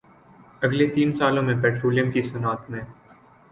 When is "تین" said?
0.87-1.11